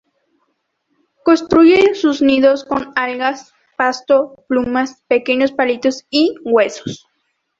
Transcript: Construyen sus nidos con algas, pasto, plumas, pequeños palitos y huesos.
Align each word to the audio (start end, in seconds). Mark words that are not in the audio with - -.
Construyen 1.23 1.93
sus 1.93 2.23
nidos 2.23 2.63
con 2.65 2.91
algas, 2.95 3.53
pasto, 3.77 4.43
plumas, 4.47 5.03
pequeños 5.07 5.51
palitos 5.51 6.07
y 6.09 6.33
huesos. 6.43 7.05